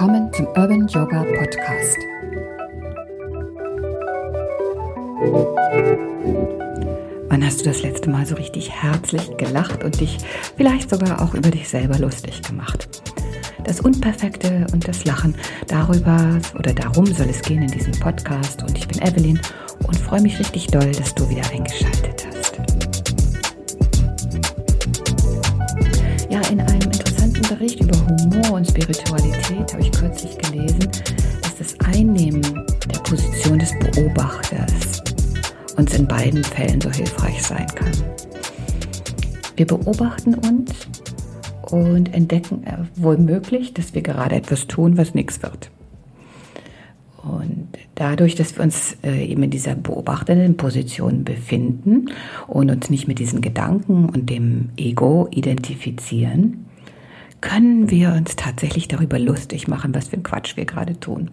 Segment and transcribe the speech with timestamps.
[0.00, 1.98] willkommen zum Urban Yoga Podcast.
[7.28, 10.16] Wann hast du das letzte Mal so richtig herzlich gelacht und dich
[10.56, 12.88] vielleicht sogar auch über dich selber lustig gemacht?
[13.64, 15.36] Das Unperfekte und das Lachen,
[15.66, 18.62] darüber oder darum soll es gehen in diesem Podcast.
[18.62, 19.38] Und ich bin Evelyn
[19.86, 22.19] und freue mich richtig doll, dass du wieder eingeschaltet
[27.60, 30.78] Bericht über Humor und Spiritualität habe ich kürzlich gelesen,
[31.42, 35.02] dass das Einnehmen der Position des Beobachters
[35.76, 37.92] uns in beiden Fällen so hilfreich sein kann.
[39.56, 40.88] Wir beobachten uns
[41.70, 45.70] und entdecken äh, womöglich, dass wir gerade etwas tun, was nichts wird.
[47.22, 52.06] Und dadurch, dass wir uns äh, eben in dieser beobachtenden Position befinden
[52.46, 56.64] und uns nicht mit diesen Gedanken und dem Ego identifizieren,
[57.40, 61.30] können wir uns tatsächlich darüber lustig machen, was für ein Quatsch wir gerade tun.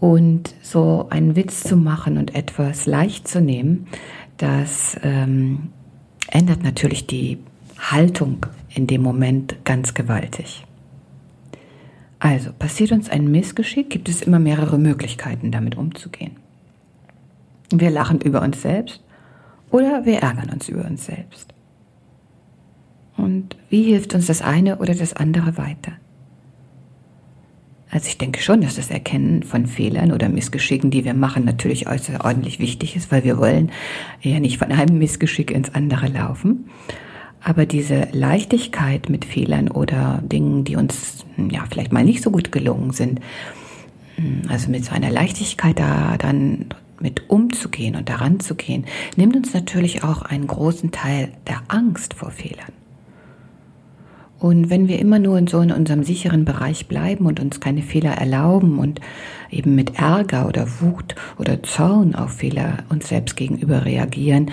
[0.00, 3.88] Und so einen Witz zu machen und etwas leicht zu nehmen,
[4.36, 5.70] das ähm,
[6.30, 7.38] ändert natürlich die
[7.78, 10.64] Haltung in dem Moment ganz gewaltig.
[12.20, 16.36] Also, passiert uns ein Missgeschick, gibt es immer mehrere Möglichkeiten, damit umzugehen.
[17.70, 19.02] Wir lachen über uns selbst
[19.70, 21.54] oder wir ärgern uns über uns selbst.
[23.18, 25.92] Und wie hilft uns das eine oder das andere weiter?
[27.90, 31.88] Also ich denke schon, dass das Erkennen von Fehlern oder Missgeschicken, die wir machen, natürlich
[31.88, 33.72] außerordentlich wichtig ist, weil wir wollen
[34.20, 36.68] ja nicht von einem Missgeschick ins andere laufen.
[37.42, 42.52] Aber diese Leichtigkeit mit Fehlern oder Dingen, die uns ja vielleicht mal nicht so gut
[42.52, 43.20] gelungen sind,
[44.48, 46.66] also mit so einer Leichtigkeit da dann
[47.00, 48.84] mit umzugehen und daran zu gehen,
[49.16, 52.72] nimmt uns natürlich auch einen großen Teil der Angst vor Fehlern.
[54.38, 57.82] Und wenn wir immer nur in so in unserem sicheren Bereich bleiben und uns keine
[57.82, 59.00] Fehler erlauben und
[59.50, 64.52] eben mit Ärger oder Wut oder Zorn auf Fehler uns selbst gegenüber reagieren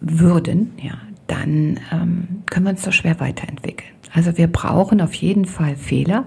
[0.00, 0.94] würden, ja,
[1.26, 3.90] dann ähm, können wir uns so schwer weiterentwickeln.
[4.12, 6.26] Also wir brauchen auf jeden Fall Fehler,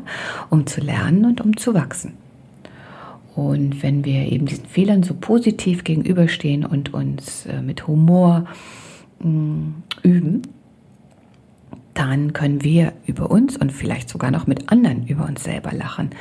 [0.50, 2.14] um zu lernen und um zu wachsen.
[3.36, 8.46] Und wenn wir eben diesen Fehlern so positiv gegenüberstehen und uns äh, mit Humor
[9.20, 10.42] mh, mm, üben,
[11.97, 16.12] dann können wir über uns und vielleicht sogar noch mit anderen über uns selber lachen.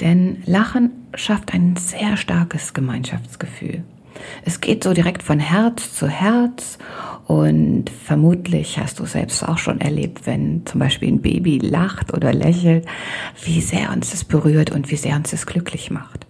[0.00, 3.84] Denn Lachen schafft ein sehr starkes Gemeinschaftsgefühl.
[4.44, 6.78] Es geht so direkt von Herz zu Herz
[7.26, 12.32] und vermutlich hast du selbst auch schon erlebt, wenn zum Beispiel ein Baby lacht oder
[12.32, 12.86] lächelt,
[13.44, 16.26] wie sehr uns das berührt und wie sehr uns das glücklich macht.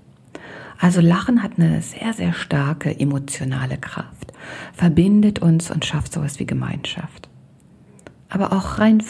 [0.79, 4.33] Also Lachen hat eine sehr, sehr starke emotionale Kraft,
[4.75, 7.29] verbindet uns und schafft sowas wie Gemeinschaft.
[8.29, 9.03] Aber auch rein,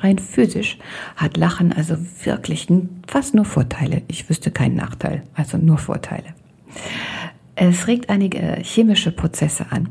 [0.00, 0.78] rein physisch
[1.16, 2.66] hat Lachen also wirklich
[3.06, 4.02] fast nur Vorteile.
[4.08, 6.34] Ich wüsste keinen Nachteil, also nur Vorteile.
[7.54, 9.90] Es regt einige chemische Prozesse an.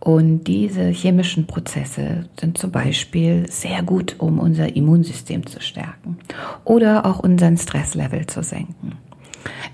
[0.00, 6.18] Und diese chemischen Prozesse sind zum Beispiel sehr gut, um unser Immunsystem zu stärken
[6.64, 8.92] oder auch unseren Stresslevel zu senken.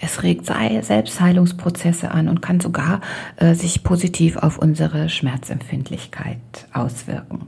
[0.01, 3.01] Es regt Selbstheilungsprozesse an und kann sogar
[3.37, 6.39] äh, sich positiv auf unsere Schmerzempfindlichkeit
[6.73, 7.47] auswirken.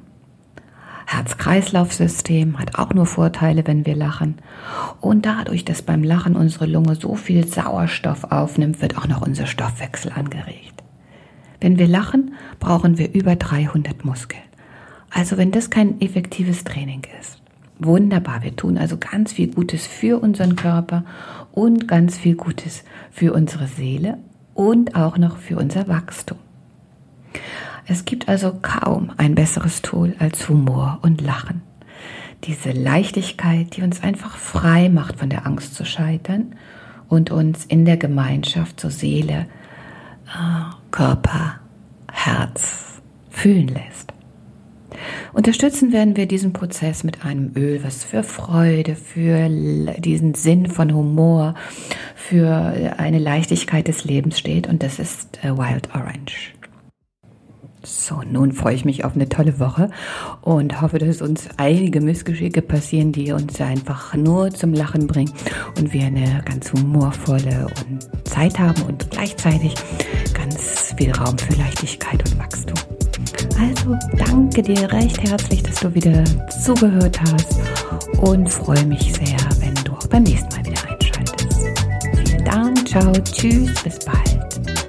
[1.12, 4.36] Herz-Kreislauf-System hat auch nur Vorteile, wenn wir lachen.
[5.00, 9.46] Und dadurch, dass beim Lachen unsere Lunge so viel Sauerstoff aufnimmt, wird auch noch unser
[9.46, 10.82] Stoffwechsel angeregt.
[11.60, 14.42] Wenn wir lachen, brauchen wir über 300 Muskeln.
[15.10, 17.42] Also wenn das kein effektives Training ist.
[17.78, 21.04] Wunderbar, wir tun also ganz viel Gutes für unseren Körper
[21.52, 24.18] und ganz viel Gutes für unsere Seele
[24.54, 26.38] und auch noch für unser Wachstum.
[27.86, 31.62] Es gibt also kaum ein besseres Tool als Humor und Lachen.
[32.44, 36.54] Diese Leichtigkeit, die uns einfach frei macht von der Angst zu scheitern
[37.08, 39.46] und uns in der Gemeinschaft zur Seele,
[40.26, 41.60] äh, Körper,
[42.10, 43.00] Herz
[43.30, 44.12] fühlen lässt.
[45.32, 49.48] Unterstützen werden wir diesen Prozess mit einem Öl, was für Freude, für
[49.98, 51.54] diesen Sinn von Humor,
[52.14, 56.52] für eine Leichtigkeit des Lebens steht und das ist äh, Wild Orange.
[57.84, 59.90] So, nun freue ich mich auf eine tolle Woche
[60.40, 65.32] und hoffe, dass uns einige Missgeschicke passieren, die uns einfach nur zum Lachen bringen
[65.78, 67.66] und wir eine ganz humorvolle
[68.24, 69.74] Zeit haben und gleichzeitig
[70.32, 72.78] ganz viel Raum für Leichtigkeit und Wachstum.
[73.58, 76.22] Also danke dir recht herzlich, dass du wieder
[76.64, 77.58] zugehört hast
[78.18, 81.66] und freue mich sehr, wenn du auch beim nächsten Mal wieder einschaltest.
[82.24, 84.81] Vielen Dank, ciao, tschüss, bis bald.